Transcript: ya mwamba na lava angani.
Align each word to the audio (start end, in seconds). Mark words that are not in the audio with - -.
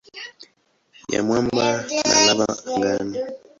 ya 1.13 1.23
mwamba 1.25 1.65
na 2.05 2.25
lava 2.25 2.45
angani. 2.67 3.17